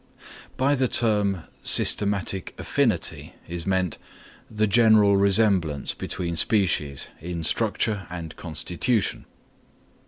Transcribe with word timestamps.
By 0.57 0.73
the 0.73 0.87
term 0.87 1.43
systematic 1.61 2.55
affinity 2.57 3.35
is 3.47 3.67
meant, 3.67 3.99
the 4.49 4.65
general 4.65 5.15
resemblance 5.15 5.93
between 5.93 6.35
species 6.35 7.09
in 7.19 7.43
structure 7.43 8.07
and 8.09 8.35
constitution. 8.35 9.25